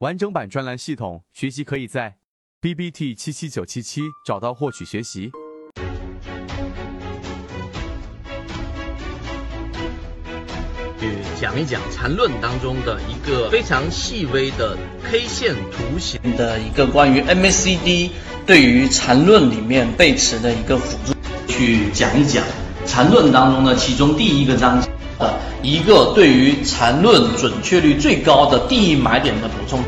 [0.00, 2.16] 完整版专栏系统学习可以在
[2.58, 5.30] B B T 七七九七七找到获取学习。
[10.98, 14.74] 去讲一讲缠论当中的一个非常细微的
[15.04, 16.18] K 线图形。
[16.34, 18.12] 的一个关于 MACD
[18.46, 21.14] 对于缠论里面背驰的一个辅助，
[21.46, 22.42] 去讲一讲
[22.86, 24.88] 缠论当中的其中第一个章节
[25.20, 29.80] 的一个对于缠论准确率最高的第一买点的补充，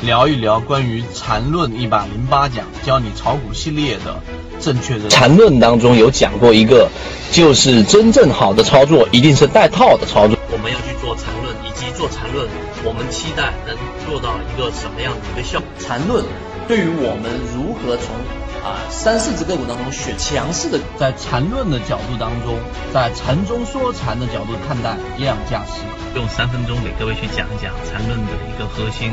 [0.00, 4.22] 聊一聊关于缠论一百零八讲教你炒股系列的
[4.60, 6.88] 正确的缠论当中有讲过一个，
[7.32, 10.38] 就是真正好的操作一定是带套的操作。
[10.52, 12.46] 我们要去做缠论，以及做缠论，
[12.84, 13.76] 我们期待能
[14.06, 15.68] 做到一个什么样的一个效果？
[15.78, 16.24] 缠论
[16.70, 18.14] 对于我们如何从
[18.62, 22.54] 啊三四只个股当中选强势的，在缠论的角度当中，
[22.94, 25.82] 在缠中说禅的角度看待量价时，
[26.14, 29.10] 用三分钟给各位去讲一讲缠论的一个核心，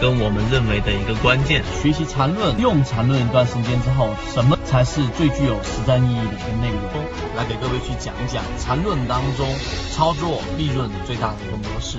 [0.00, 1.64] 跟我们认为的一个关键。
[1.82, 7.02] 学习缠论，用缠论一段时间之后，什么才是最具有实战意义的一个内容？
[7.34, 9.50] 来给各位去讲一讲缠论当中
[9.90, 11.98] 操作利润最大的一个模式。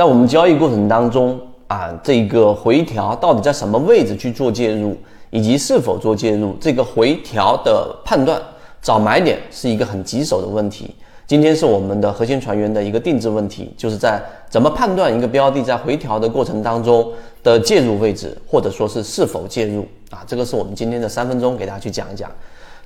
[0.00, 4.96] 在我们交易过程当中啊，这个回调到底在什么位置去做介入，
[5.28, 8.40] 以及是否做介入，这个回调的判断
[8.80, 10.94] 找买点是一个很棘手的问题。
[11.26, 17.06] 今天是我们的核心船员的一个定制问题，就是在怎么判断一个标的在回调的过程当中
[17.42, 22.30] 的介入位置，或者说是是否介入啊，这个是我们今天的三分钟给大家去讲一讲。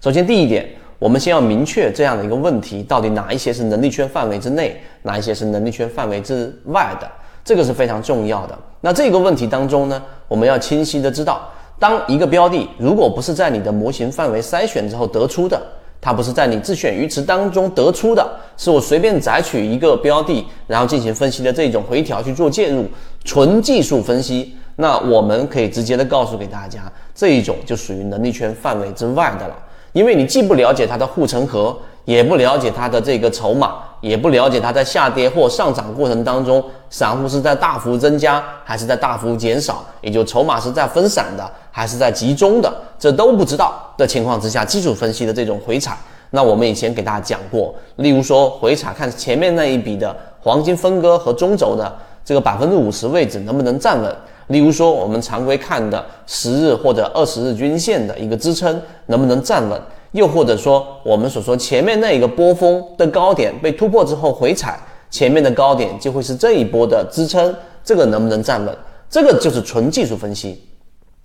[0.00, 0.68] 首先第一点，
[0.98, 7.10] 我们先要明确这样的一个问题，到底哪一些是能力圈范围之内，哪一些是能力圈范围之外的，
[7.44, 8.58] 这个是非常重要的。
[8.80, 15.60] 那这个问题当中呢，我们要清晰的知道，当一个标的如果不是在你的模型范围筛选之后得出的，
[16.00, 18.26] 它不是在你自选鱼池当中得出的，
[18.56, 22.86] 是我随便摘取一个标的，然后进行分析的这种回调去做介入，
[23.24, 26.80] 纯技术分析，那我们可以直接的告诉给大家，
[27.14, 29.56] 这一种就属于能力圈范围之外的了。
[29.94, 31.74] 因为你既不了解它的护城河，
[32.04, 45.96] 也不了解它的这个筹码，也不了解它在下跌或上涨过程当中，散户是在大幅增加还是在大幅减少，也就筹码是在分散的还是在集中的，这都不知道的情况之下，基础分析的这种回踩，
[46.30, 54.14] 那我们以前给大家讲过，例如说回踩看前面那一笔的黄金分割和中轴的这个百分之五十位置能不能站稳。
[54.48, 59.80] 例如说，我们常规看的十日或者二十日均线的一个支撑能不能站稳？
[60.12, 64.78] 又或者说，我们所说前面那一个波峰的高点被突破之后回踩，
[65.10, 68.76] 前面的高点就会是这一波的支撑，这个能不能站稳？
[69.10, 70.62] 这个就是纯技术分析，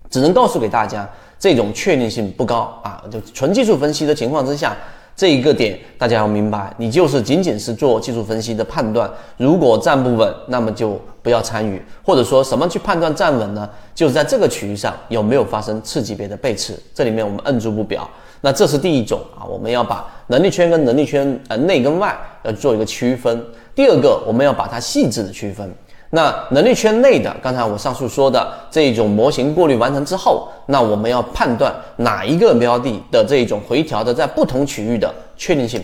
[0.09, 1.07] 只能告诉给大家，
[1.37, 3.03] 这种确定性不高啊。
[3.11, 4.75] 就纯技术分析的情况之下。
[5.19, 11.81] 这一个点大家要明白，你就是仅仅是做技术分析的判断，如果站不稳，那么就不要参与。
[12.01, 13.69] 或者说什么去判断站稳呢？
[13.93, 18.09] 就是在这个区域上有没有发生次级别的背驰，这里面我们摁住不表。
[18.39, 23.45] 那这是第一种啊，我们要把能力圈跟能力圈呃内跟外要做一个区分。
[23.75, 25.69] 第二个，我们要把它细致的区分。
[26.11, 35.79] 那能力圈内的，刚才我上述说的这种模型过滤完成之后，那我们要判断哪一个标的的这种回调的在不同区域的确定性。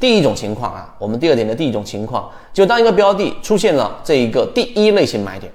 [0.00, 5.52] 第一种情况啊，我们第二点的第一种情况，就当一个标的出现了这一个第一类型买点，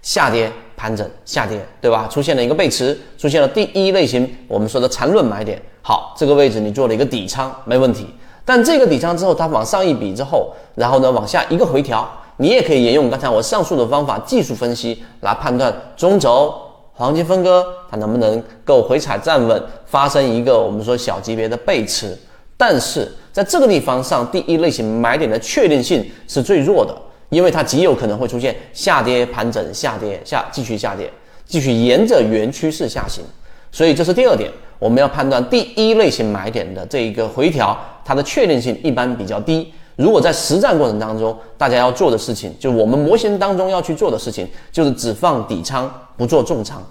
[0.00, 2.08] 下跌盘整下跌，对吧？
[2.10, 5.60] 出现了一个背驰，出现了第一类型我们说的缠论买点。
[5.82, 8.06] 好，这个位置你做了一个底仓，没问题。
[8.42, 12.10] 但这个底仓之后，它往上一笔之后，然后呢往下一个回调。
[12.40, 16.54] 你也可以沿用刚才我上述的方法，技术分析来判断中轴
[16.94, 22.16] 黄金分割它能不能够回踩站稳，发生一个我们说小级别的背驰。
[22.56, 26.96] 但是在这个地方上，第一类型买点的确定性是最弱的，
[27.28, 31.12] 因为它极有可能会出现下跌盘整、下跌下继续下跌，
[31.44, 33.22] 继续沿着原趋势下行。
[33.70, 39.70] 所以这是第二点，我们要判断第一类型买点的这一个回调，它的确定性一般比较低。
[40.00, 46.82] 如果在实战过程当中，大家要做的事情，就是我们模型当中要去做的事情，就是只放底仓，不做重仓，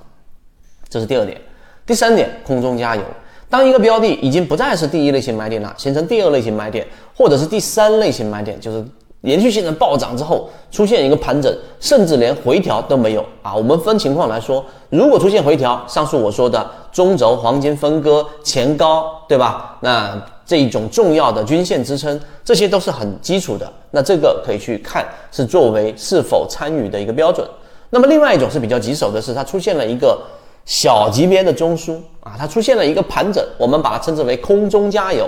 [0.88, 1.42] 这是第二点。
[1.88, 3.02] 第三点，空中加油。
[3.50, 6.86] 当一个标的已经不再是第一类型买点了，形成第二类型买点，
[7.16, 8.86] 或者是第三类型买点，就是
[9.22, 13.56] 连续性的暴涨之后出现一个盘整，甚至连回调都没有啊。
[13.56, 19.78] 我们分情况来说，如果出现回调，上述我说的中轴黄金分割前高，对吧？
[19.82, 23.72] 那这一种重要的均线支撑，这些都是很基础的。
[23.92, 27.48] 那这个可以去看，是作为是否参与的一个标准。
[27.90, 30.20] 那么另外一种是比较棘手的是，它出现了一个。
[30.66, 35.28] 小级别的中枢啊，它出现了一个盘整，我们把它称之为空中加油。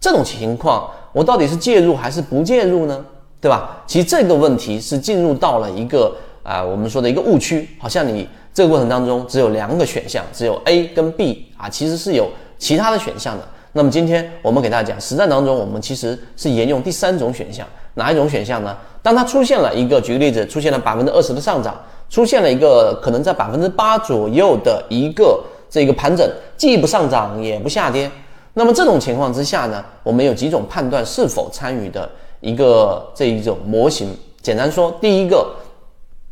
[0.00, 3.04] 这种情况，我到底是介入还是不介入呢？
[3.42, 3.82] 对吧？
[3.86, 13.44] 其实这个问题是进入到了一个啊，我们说的一个误区，好像你这个过程当中只有两个选项，只有 A 跟 B 啊，其实是有其他的选项的。
[13.72, 18.76] 那么今天我们给大家讲，实战当中我们其实是沿用第三种选项，哪一种选项呢？
[19.02, 21.80] 当它出现了一个，举个例子，出现了百分之二十的上涨。
[22.10, 28.10] 出现了一个可能在百分之八左右的一个这个盘整，既不上涨也不下跌。
[28.54, 32.10] 那么这种情况之下呢，我们有几种判断是否参与的
[32.40, 34.12] 一个这一种模型。
[34.42, 35.48] 简单说，第一个，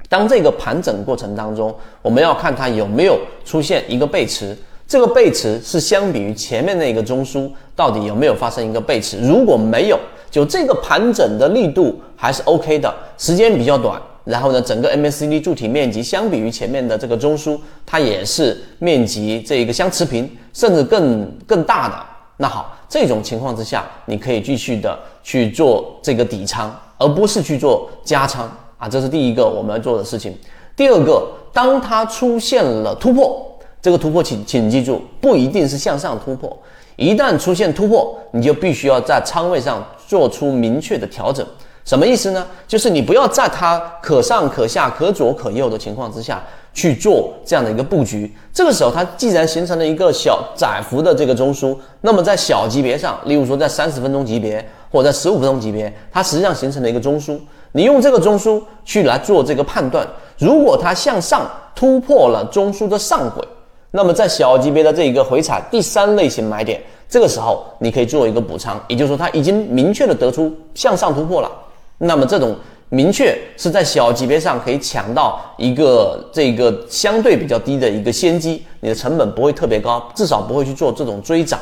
[0.08, 4.56] 当这个盘整过程当中，我们要看它有没有出现一个背驰。
[4.86, 9.18] 这个背驰是相比于前面那个中枢到底有没有发生一个背驰。
[9.20, 10.00] 如果没有，
[10.30, 14.00] 就这个盘整的力度还是 OK 的，时间比较短。
[14.24, 21.96] 然后呢，整个 MACD 柱体面积相比于前面的这个中枢，它也是面积这一个相持平，甚至更更大的。
[22.38, 28.88] 那好，这种情况之下，你可以继续的去做这个底仓，而不是去做加仓啊。
[28.88, 30.34] 这是第一个我们要做的事情。
[30.74, 33.44] 第二个，当它出现了突破，
[33.82, 36.56] 这个突破请请记住，不一定是向上突破。
[36.96, 41.46] 一旦出现突破，你就必须要在仓位上做出明确的调整。
[41.84, 42.46] 什么意思呢？
[42.66, 48.30] 就是你不要在它可上可下、可左可右的情况之下去做这样的一个布局。
[48.52, 57.38] 这个时候，它既然形成了一个小窄幅的这个中枢，那么在小级别上，例如说在三十分钟级别或者在十五分钟级别，它实际上形成了一个中枢。
[57.72, 60.06] 你用这个中枢去来做这个判断，
[60.38, 63.46] 如果它向上突破了中枢的上轨，
[63.90, 71.50] 那么在小级别的这一个回踩第三类型买点，这个时候你可以做一个补仓，也就是说它已经明确的得出向上突破了。
[71.98, 72.54] 那么这种
[72.90, 81.58] 明确是在小级别上可以抢到一个这个相对比较低的一个先机，你的成本不会特别高，至少不会去做这种追涨。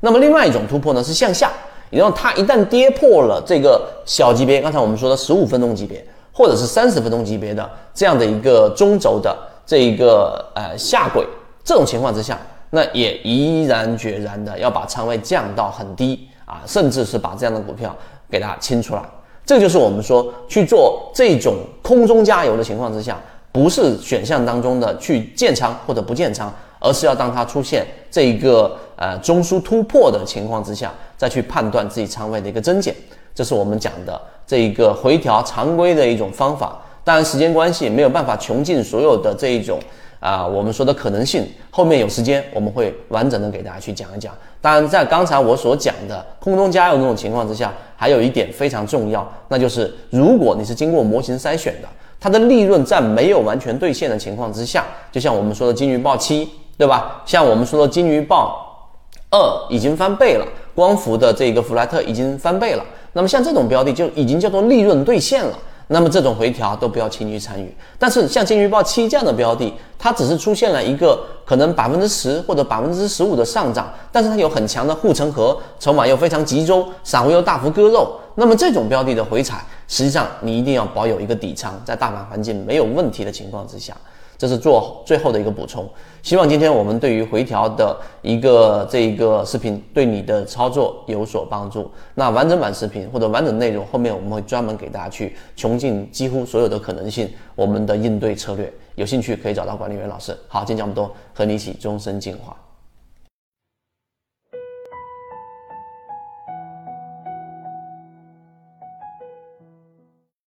[0.00, 1.50] 那么另外一种突破呢是向下，
[1.90, 11.26] 然后它一旦跌破了这个小级别，刚才我们说的十五分钟级别或者是三十分钟级别的这样的一个中轴的这一个呃下轨，
[11.64, 12.38] 这种情况之下，
[12.70, 17.94] 那也毅然决然的要把仓位降到很低啊，甚至是把这样的股票
[18.30, 19.02] 给它清出来。
[19.44, 23.16] 这就是我们说去做这种空中加油的情况之下，
[23.52, 26.52] 不是选项当中的去建仓或者不建仓，
[26.86, 32.94] 而是要当它出现这一个呃中枢突破的情况之下，再去判断自己仓位的一个增减。
[33.34, 36.80] 这是我们讲的这一个回调常规的一种方法。
[37.02, 39.80] 当然时间关系没有办法穷尽所有的这一种。
[40.18, 44.34] 啊，我们说的可能性，后面有时间我们会完整的给大家去讲一讲。
[44.62, 51.88] 当然，在刚才我所讲的空中加油那种情况之下，还有一点非常重要，那就是如果你是经过模型筛选的，
[52.18, 57.22] 它的利润在没有完全兑现的情况之下，就像我们说的金鱼报七，对吧？
[57.24, 58.90] 像我们说的金鱼报
[59.30, 59.38] 二
[59.68, 65.58] 已经翻倍了，光伏的这个弗莱特已经翻倍了，那么像这种标的就已经叫做利润兑现了。
[65.88, 83.96] 那么这种回调都不要轻易参与，但是像金鱼报七这样的标的，它只是出现了一个可能百分之十或者百分之十五的上涨，但是它有很强的护城河，筹码又非常集中，散户又大幅割肉，那么这种标的的回踩，实际上你一定要保有一个底仓，在大盘环境没有问题的情况之下。
[84.38, 85.88] 这是做最后的一个补充，
[86.22, 91.90] 希望今天我们对于回调的一个这一个视频对你的操作有所帮助。
[92.14, 100.36] 那完整版视频或者完整内容后面我们会专门给大家去穷尽几乎所有的可能性，我们的应对策略，有兴趣可以找到管理员老师。
[100.48, 102.54] 好，今天讲这么多，和你一起终身进化。